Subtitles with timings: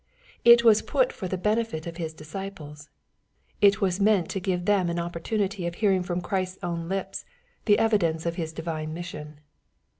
[0.43, 2.89] It was put for the benefit of Ms disciples.
[3.61, 7.23] It was meant to give them an opportunity of hearing from Christ's own lips,
[7.65, 9.41] the eyidence of His divine mission.